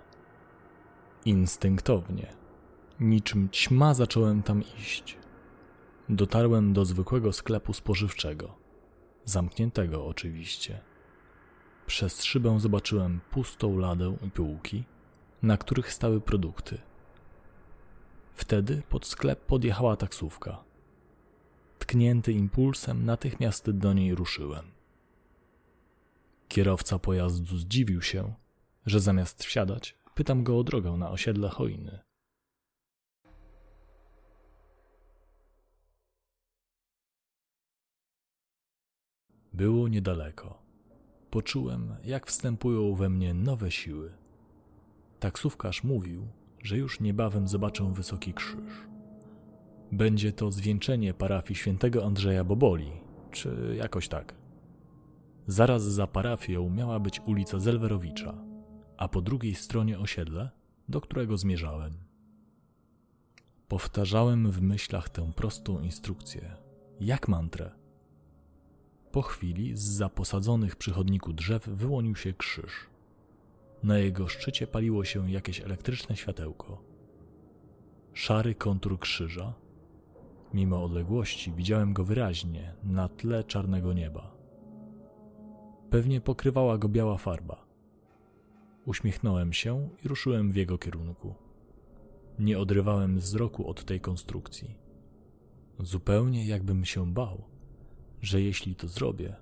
[1.26, 2.28] Instynktownie,
[3.02, 5.18] niczym ćma zacząłem tam iść.
[6.10, 8.56] Dotarłem do zwykłego sklepu spożywczego,
[9.26, 10.82] zamkniętego oczywiście.
[11.86, 14.84] Przez szybę zobaczyłem pustą ladę i półki,
[15.42, 16.78] na których stały produkty.
[18.34, 20.64] Wtedy pod sklep podjechała taksówka.
[21.80, 24.72] Tknięty impulsem, natychmiast do niej ruszyłem.
[26.48, 28.34] Kierowca pojazdu zdziwił się,
[28.86, 32.11] że zamiast wsiadać, pytam go o drogę na osiedle Chojny.
[39.54, 40.62] Było niedaleko.
[41.30, 44.12] Poczułem, jak wstępują we mnie nowe siły.
[45.20, 46.28] Taksówkarz mówił,
[46.64, 48.88] że już niebawem zobaczę wysoki krzyż.
[49.92, 52.92] Będzie to zwieńczenie parafii świętego Andrzeja Boboli,
[53.32, 54.36] czy jakoś tak.
[55.48, 58.44] Zaraz za parafią miała być ulica Zelwerowicza,
[58.98, 60.50] a po drugiej stronie osiedle,
[60.90, 61.94] do którego zmierzałem.
[63.68, 66.56] Powtarzałem w myślach tę prostą instrukcję,
[67.00, 67.81] jak mantrę.
[69.12, 72.90] Po chwili z za posadzonych przy chodniku drzew wyłonił się krzyż.
[73.84, 76.84] Na jego szczycie paliło się jakieś elektryczne światełko.
[78.14, 79.54] Szary kontur krzyża.
[80.54, 84.36] Mimo odległości widziałem go wyraźnie na tle czarnego nieba.
[85.90, 87.66] Pewnie pokrywała go biała farba.
[88.86, 91.36] Uśmiechnąłem się i ruszyłem w jego kierunku.
[92.40, 94.76] Nie odrywałem wzroku od tej konstrukcji.
[95.80, 97.51] Zupełnie jakbym się bał,
[98.22, 99.36] że jeśli to zrobię,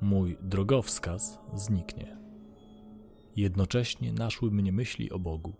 [0.00, 2.16] mój drogowskaz zniknie.
[3.36, 5.52] Jednocześnie naszły mnie myśli o Bogu.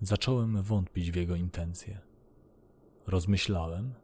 [0.00, 2.00] Zacząłem wątpić w jego intencje.
[3.06, 3.94] Rozmyślałem,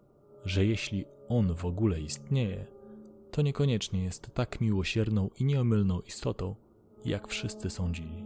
[0.45, 2.67] że jeśli on w ogóle istnieje,
[3.31, 6.55] to niekoniecznie jest tak miłosierną i nieomylną istotą,
[7.05, 8.25] jak wszyscy sądzili.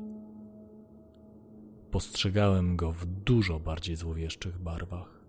[1.91, 5.23] Postrzegałem go w dużo bardziej złowieszczych barwach.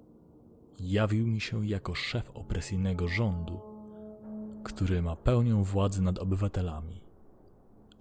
[0.80, 3.73] Jawił mi się jako szef opresyjnego rządu,
[4.64, 7.02] który ma pełnię władzy nad obywatelami,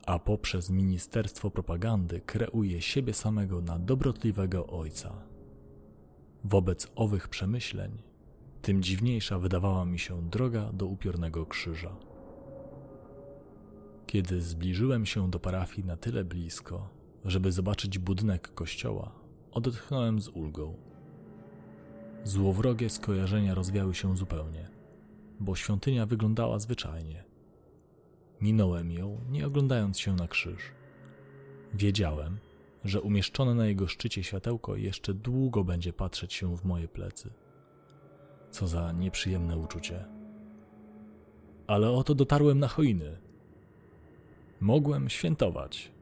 [0.06, 5.12] a poprzez Ministerstwo Propagandy kreuje siebie samego na dobrotliwego ojca.
[6.44, 8.02] Wobec owych przemyśleń
[8.62, 11.96] tym dziwniejsza wydawała mi się droga do upiornego krzyża.
[14.06, 16.88] Kiedy zbliżyłem się do parafii na tyle blisko,
[17.24, 19.12] żeby zobaczyć budynek kościoła,
[19.52, 20.76] odetchnąłem z ulgą.
[22.24, 24.71] Złowrogie skojarzenia rozwiały się zupełnie,
[25.42, 27.24] bo świątynia wyglądała zwyczajnie.
[28.40, 30.72] Minąłem ją, nie oglądając się na krzyż.
[31.74, 32.38] Wiedziałem,
[32.84, 37.30] że umieszczone na jego szczycie światełko jeszcze długo będzie patrzeć się w moje plecy.
[38.50, 40.04] Co za nieprzyjemne uczucie.
[41.66, 43.18] Ale oto dotarłem na choiny.
[44.60, 45.92] Mogłem świętować.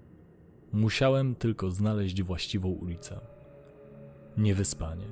[0.73, 3.21] Musiałem tylko znaleźć właściwą ulicę.
[4.37, 5.07] Niewyspanie,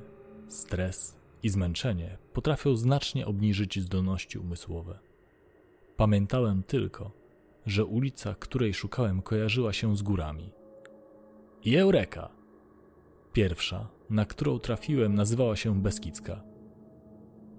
[0.49, 4.98] stres i zmęczenie potrafią znacznie obniżyć zdolności umysłowe.
[5.96, 7.11] Pamiętałem tylko,
[7.66, 10.51] że ulica, której szukałem, kojarzyła się z górami.
[11.77, 12.29] Eureka!
[13.33, 16.42] Pierwsza, na którą trafiłem, nazywała się Beskidzka.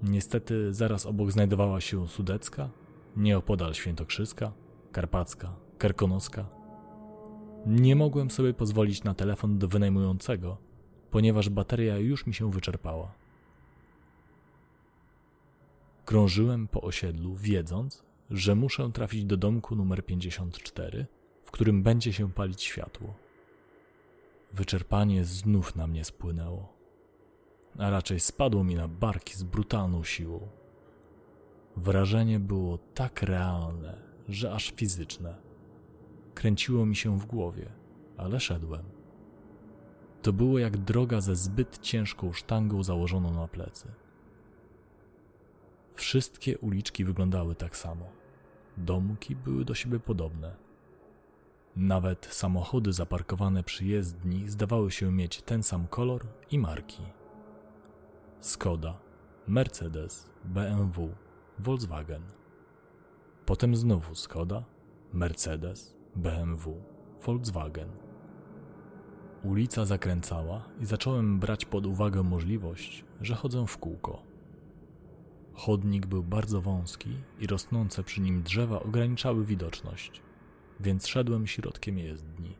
[0.04, 2.70] Niestety zaraz obok znajdowała się Sudecka,
[3.18, 4.52] nieopodal Świętokrzyska,
[4.92, 6.46] Karpacka, Kerkonoska.
[7.66, 10.58] Nie mogłem sobie pozwolić na telefon do wynajmującego,
[11.12, 13.12] ponieważ bateria już mi się wyczerpała.
[16.10, 21.08] Krążyłem po osiedlu, wiedząc, że muszę trafić do domku numer 54,
[21.44, 23.14] w którym będzie się palić światło.
[24.54, 26.80] Wyczerpanie znów na mnie spłynęło
[27.78, 30.48] a raczej spadło mi na barki z brutalną siłą.
[31.78, 33.98] Wrażenie było tak realne,
[34.30, 35.36] że aż fizyczne.
[36.34, 37.72] Kręciło mi się w głowie,
[38.18, 38.84] ale szedłem.
[40.22, 43.92] To było jak droga ze zbyt ciężką sztangą założoną na plecy.
[46.00, 48.06] Wszystkie uliczki wyglądały tak samo.
[48.78, 50.56] Domki były do siebie podobne.
[51.76, 57.04] Nawet samochody zaparkowane przy jezdni zdawały się mieć ten sam kolor i marki.
[58.40, 59.00] Skoda,
[59.48, 61.10] Mercedes, BMW,
[61.60, 62.24] Volkswagen.
[63.46, 64.64] Potem znowu Skoda,
[65.14, 66.82] Mercedes, BMW,
[67.26, 67.90] Volkswagen.
[69.44, 74.29] Ulica zakręcała i zacząłem brać pod uwagę możliwość, że chodzę w kółko.
[75.60, 80.22] Chodnik był bardzo wąski i rosnące przy nim drzewa ograniczały widoczność,
[80.80, 82.56] więc szedłem środkiem jezdni.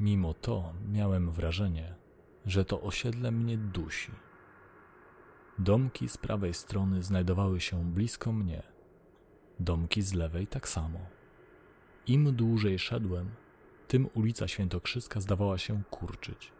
[0.00, 1.94] Mimo to miałem wrażenie,
[2.46, 4.12] że to osiedle mnie dusi.
[5.58, 8.62] Domki z prawej strony znajdowały się blisko mnie.
[9.60, 10.98] Domki z lewej tak samo.
[12.06, 13.30] Im dłużej szedłem,
[13.88, 16.52] tym ulica Świętokrzyska zdawała się kurczyć.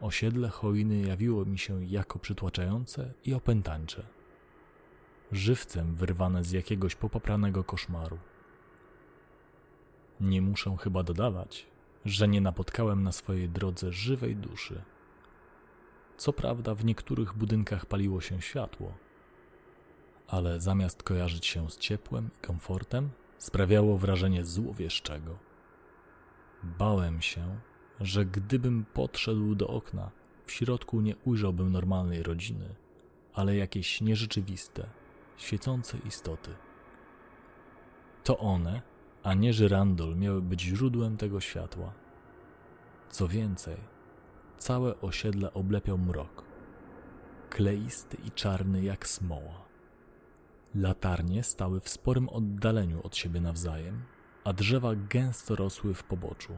[0.00, 4.06] Osiedle Chojny jawiło mi się jako przytłaczające i opętańcze.
[5.32, 8.18] Żywcem wyrwane z jakiegoś popapranego koszmaru.
[10.20, 11.66] Nie muszę chyba dodawać,
[12.04, 14.82] że nie napotkałem na swojej drodze żywej duszy.
[16.16, 18.94] Co prawda, w niektórych budynkach paliło się światło,
[20.28, 25.38] ale zamiast kojarzyć się z ciepłem i komfortem, sprawiało wrażenie złowieszczego.
[26.62, 27.60] Bałem się,
[28.00, 30.10] że gdybym podszedł do okna,
[30.46, 32.74] w środku nie ujrzałbym normalnej rodziny,
[33.34, 34.86] ale jakieś nierzeczywiste,
[35.36, 36.50] świecące istoty.
[38.24, 38.82] To one,
[39.22, 41.92] a nie żyrandol, miały być źródłem tego światła.
[43.10, 43.76] Co więcej,
[44.58, 46.44] całe osiedle oblepiał mrok,
[47.50, 49.64] kleisty i czarny jak smoła.
[50.74, 54.02] Latarnie stały w sporym oddaleniu od siebie nawzajem,
[54.44, 56.52] a drzewa gęsto rosły w poboczu.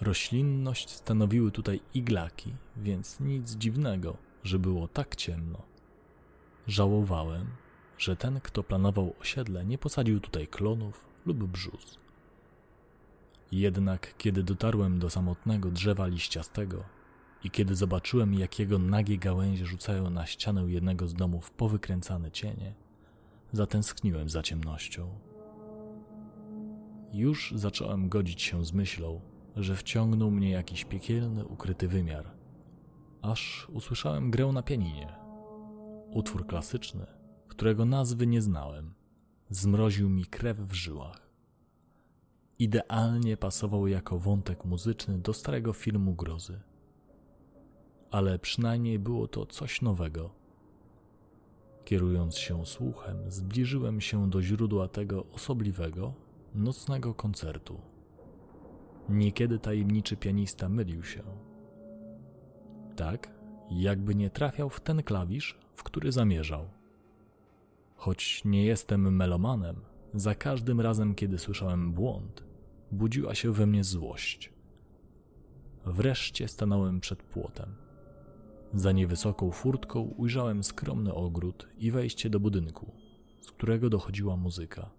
[0.00, 5.62] Roślinność stanowiły tutaj iglaki, więc nic dziwnego, że było tak ciemno.
[6.66, 7.46] Żałowałem,
[7.98, 11.98] że ten, kto planował osiedle, nie posadził tutaj klonów lub brzus.
[13.52, 16.84] Jednak kiedy dotarłem do samotnego drzewa liściastego
[17.44, 22.74] i kiedy zobaczyłem, jak jego nagie gałęzie rzucają na ścianę jednego z domów powykręcane cienie,
[23.52, 25.18] zatęskniłem za ciemnością.
[27.12, 29.20] Już zacząłem godzić się z myślą,
[29.56, 32.30] że wciągnął mnie jakiś piekielny, ukryty wymiar,
[33.22, 35.12] aż usłyszałem grę na pianinie.
[36.10, 37.06] Utwór klasyczny,
[37.48, 38.94] którego nazwy nie znałem,
[39.50, 41.30] zmroził mi krew w żyłach.
[42.58, 46.60] Idealnie pasował jako wątek muzyczny do starego filmu grozy.
[48.10, 50.30] Ale przynajmniej było to coś nowego.
[51.84, 56.14] Kierując się słuchem, zbliżyłem się do źródła tego osobliwego,
[56.54, 57.80] nocnego koncertu.
[59.08, 61.22] Niekiedy tajemniczy pianista mylił się.
[62.96, 63.30] Tak,
[63.70, 66.68] jakby nie trafiał w ten klawisz, w który zamierzał.
[67.96, 69.76] Choć nie jestem melomanem,
[70.14, 72.44] za każdym razem, kiedy słyszałem błąd,
[72.92, 74.52] budziła się we mnie złość.
[75.86, 77.74] Wreszcie stanąłem przed płotem.
[78.74, 82.92] Za niewysoką furtką ujrzałem skromny ogród i wejście do budynku,
[83.40, 84.90] z którego dochodziła muzyka.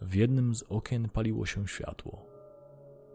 [0.00, 2.29] W jednym z okien paliło się światło.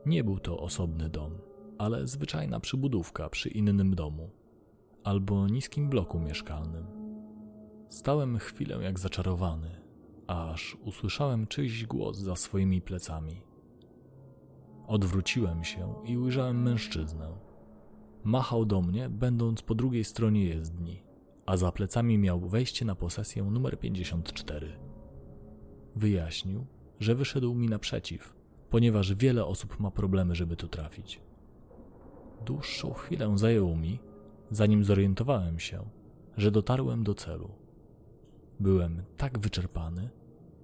[0.06, 1.32] Nie był to osobny dom,
[1.78, 4.30] ale zwyczajna przybudówka przy innym domu
[5.04, 6.86] albo niskim bloku mieszkalnym.
[7.90, 9.82] Stałem chwilę jak zaczarowany,
[10.28, 13.42] aż usłyszałem czyjś głos za swoimi plecami.
[14.88, 17.28] Odwróciłem się i ujrzałem mężczyznę.
[18.24, 21.04] Machał do mnie, będąc po drugiej stronie jezdni,
[21.46, 24.80] a za plecami miał wejście na posesję numer 54.
[25.96, 26.66] Wyjaśnił,
[27.00, 28.35] że wyszedł mi naprzeciw,
[28.76, 31.22] ponieważ wiele osób ma problemy, żeby tu trafić.
[32.46, 34.00] Dłuższą chwilę zajęło mi,
[34.52, 35.86] zanim zorientowałem się,
[36.38, 37.50] że dotarłem do celu.
[38.60, 40.10] Byłem tak wyczerpany,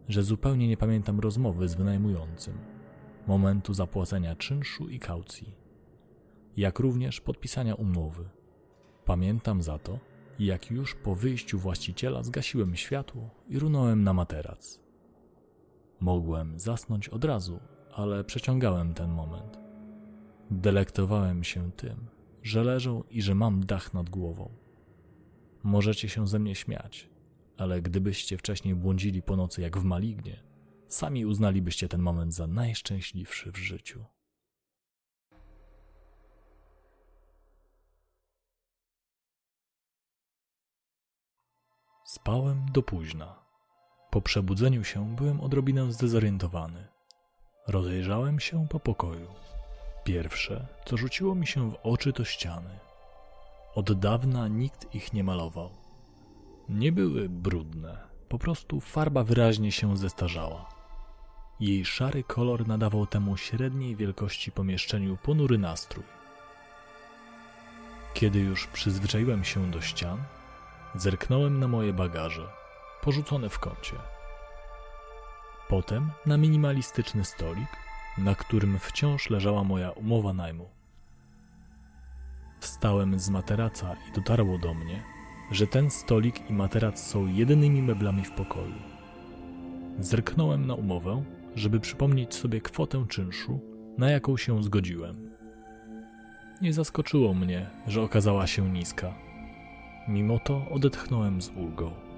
[0.08, 2.58] że zupełnie nie pamiętam rozmowy z wynajmującym,
[3.28, 5.56] momentu zapłacenia czynszu i kaucji,
[6.58, 8.30] jak również podpisania umowy.
[9.06, 10.00] Pamiętam za to,
[10.40, 14.80] jak już po wyjściu właściciela zgasiłem światło i runąłem na materac.
[16.00, 17.60] Mogłem zasnąć od razu,
[17.96, 19.60] ale przeciągałem ten moment.
[20.52, 22.08] Delektowałem się tym,
[22.44, 24.50] że leżą i że mam dach nad głową.
[25.64, 27.10] Możecie się ze mnie śmiać,
[27.58, 30.44] ale gdybyście wcześniej błądzili po nocy jak w malignie,
[30.88, 34.06] sami uznalibyście ten moment za najszczęśliwszy w życiu.
[42.06, 43.46] Spałem do późna.
[44.10, 46.91] Po przebudzeniu się byłem odrobinę zdezorientowany.
[47.68, 49.28] Rozejrzałem się po pokoju.
[50.04, 52.80] Pierwsze, co rzuciło mi się w oczy, to ściany.
[53.76, 55.70] Od dawna nikt ich nie malował.
[56.70, 57.98] Nie były brudne,
[58.30, 60.70] po prostu farba wyraźnie się zestarzała.
[61.60, 66.04] Jej szary kolor nadawał temu średniej wielkości pomieszczeniu ponury nastrój.
[68.14, 70.24] Kiedy już przyzwyczaiłem się do ścian,
[70.96, 72.48] zerknąłem na moje bagaże,
[73.02, 73.96] porzucone w kącie.
[75.72, 77.68] Potem na minimalistyczny stolik,
[78.18, 80.70] na którym wciąż leżała moja umowa najmu.
[82.60, 85.04] Wstałem z materaca i dotarło do mnie,
[85.52, 88.82] że ten stolik i materac są jedynymi meblami w pokoju.
[90.00, 91.24] Zerknąłem na umowę,
[91.56, 93.60] żeby przypomnieć sobie kwotę czynszu,
[93.98, 95.32] na jaką się zgodziłem.
[96.62, 99.14] Nie zaskoczyło mnie, że okazała się niska.
[100.08, 102.11] Mimo to odetchnąłem z ulgą.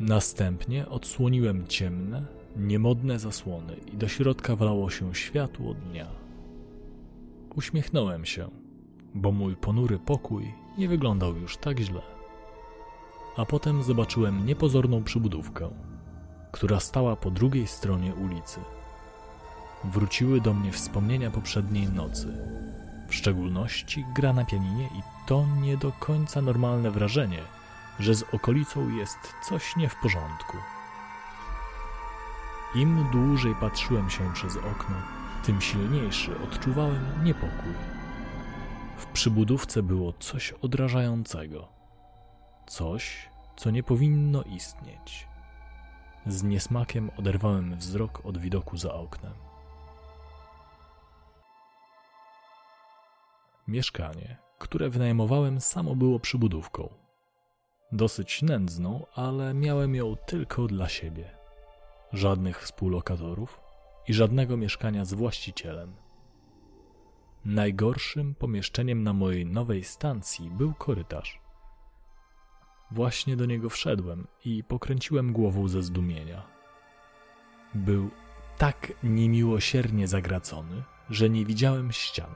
[0.00, 2.26] Następnie odsłoniłem ciemne,
[2.56, 6.06] niemodne zasłony i do środka wlało się światło dnia.
[7.54, 8.48] Uśmiechnąłem się,
[9.14, 12.00] bo mój ponury pokój nie wyglądał już tak źle.
[13.36, 15.70] A potem zobaczyłem niepozorną przybudówkę,
[16.52, 18.60] która stała po drugiej stronie ulicy.
[19.84, 22.28] Wróciły do mnie wspomnienia poprzedniej nocy,
[23.08, 27.38] w szczególności gra na pianinie i to nie do końca normalne wrażenie,
[27.98, 30.56] że z okolicą jest coś nie w porządku.
[32.74, 34.96] Im dłużej patrzyłem się przez okno,
[35.44, 37.72] tym silniejszy odczuwałem niepokój.
[38.96, 41.68] W przybudówce było coś odrażającego.
[42.66, 45.28] Coś, co nie powinno istnieć.
[46.26, 49.32] Z niesmakiem oderwałem wzrok od widoku za oknem.
[53.68, 57.05] Mieszkanie, które wynajmowałem, samo było przybudówką.
[57.92, 61.30] Dosyć nędzną, ale miałem ją tylko dla siebie.
[62.12, 63.60] Żadnych współlokatorów
[64.08, 65.94] i żadnego mieszkania z właścicielem.
[67.44, 71.40] Najgorszym pomieszczeniem na mojej nowej stacji był korytarz.
[72.90, 76.42] Właśnie do niego wszedłem i pokręciłem głową ze zdumienia.
[77.74, 78.10] Był
[78.58, 82.34] tak niemiłosiernie zagracony, że nie widziałem ścian.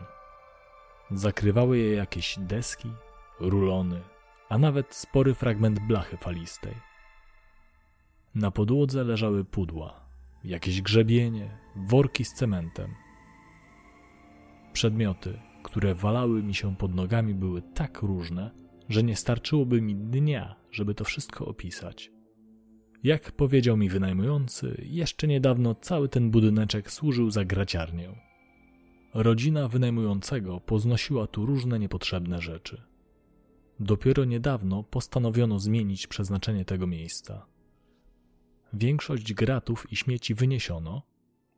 [1.11, 2.93] Zakrywały je jakieś deski,
[3.41, 4.01] rulony,
[4.51, 6.75] a nawet spory fragment blachy falistej.
[8.35, 10.01] Na podłodze leżały pudła,
[10.45, 12.95] jakieś grzebienie, worki z cementem.
[14.73, 18.51] Przedmioty, które walały mi się pod nogami, były tak różne,
[18.89, 22.11] że nie starczyłoby mi dnia, żeby to wszystko opisać.
[23.03, 28.09] Jak powiedział mi wynajmujący, jeszcze niedawno cały ten budyneczek służył za graciarnię.
[29.15, 32.90] Rodzina wynajmującego poznosiła tu różne niepotrzebne rzeczy.
[33.81, 37.47] Dopiero niedawno postanowiono zmienić przeznaczenie tego miejsca.
[38.73, 41.03] Większość gratów i śmieci wyniesiono,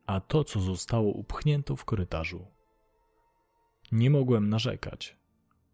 [0.07, 2.47] a to, co zostało, upchnięto w korytarzu.
[3.93, 5.17] Nie mogłem narzekać.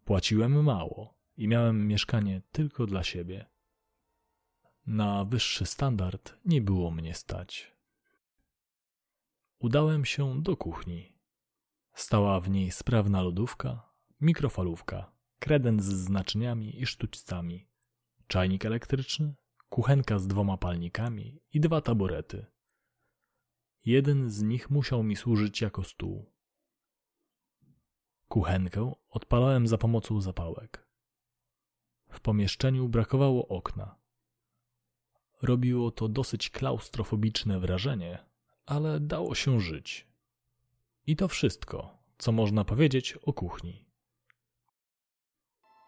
[0.05, 3.45] Płaciłem mało i miałem mieszkanie tylko dla siebie.
[4.87, 7.75] Na wyższy standard nie było mnie stać.
[9.59, 11.13] Udałem się do kuchni.
[11.93, 13.89] Stała w niej sprawna lodówka,
[14.21, 17.67] mikrofalówka, kredens z naczyniami i sztućcami,
[18.27, 19.35] czajnik elektryczny,
[19.69, 22.45] kuchenka z dwoma palnikami i dwa taborety.
[23.85, 26.31] Jeden z nich musiał mi służyć jako stół.
[28.27, 30.87] Kuchenkę odpalałem za pomocą zapałek.
[32.09, 33.95] W pomieszczeniu brakowało okna.
[35.41, 38.25] Robiło to dosyć klaustrofobiczne wrażenie,
[38.65, 40.07] ale dało się żyć.
[41.07, 43.88] I to wszystko, co można powiedzieć o kuchni.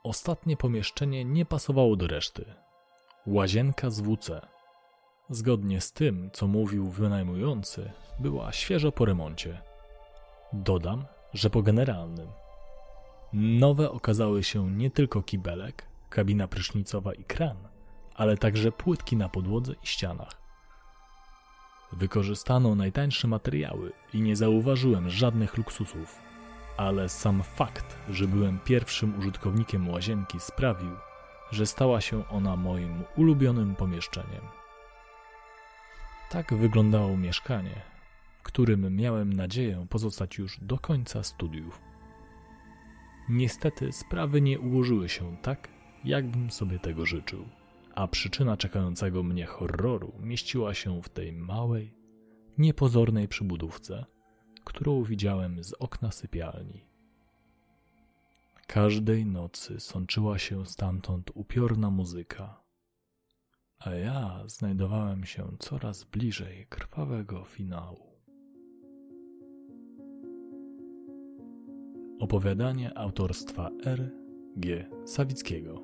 [0.03, 2.45] Ostatnie pomieszczenie nie pasowało do reszty.
[3.25, 4.41] Łazienka z WC.
[5.29, 9.61] Zgodnie z tym, co mówił wynajmujący, była świeżo po remoncie.
[10.53, 12.27] Dodam, że po generalnym.
[13.33, 17.57] Nowe okazały się nie tylko kibelek, kabina prysznicowa i kran,
[18.15, 20.41] ale także płytki na podłodze i ścianach.
[21.91, 26.30] Wykorzystano najtańsze materiały i nie zauważyłem żadnych luksusów,
[26.77, 30.91] ale sam fakt, że byłem pierwszym użytkownikiem łazienki sprawił,
[31.51, 34.41] że stała się ona moim ulubionym pomieszczeniem.
[36.29, 37.81] Tak wyglądało mieszkanie,
[38.39, 41.81] w którym miałem nadzieję pozostać już do końca studiów.
[43.29, 45.69] Niestety sprawy nie ułożyły się tak,
[46.03, 47.45] jakbym sobie tego życzył,
[47.95, 51.93] a przyczyna czekającego mnie horroru mieściła się w tej małej,
[52.57, 54.05] niepozornej przybudówce,
[54.63, 56.85] którą widziałem z okna sypialni.
[58.67, 62.61] Każdej nocy sączyła się stamtąd upiorna muzyka,
[63.79, 68.11] a ja znajdowałem się coraz bliżej krwawego finału.
[72.19, 74.11] Opowiadanie autorstwa R.
[74.57, 74.89] G.
[75.05, 75.81] Sawickiego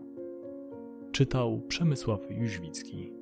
[1.11, 3.16] Czytał Przemysław Jóźwicki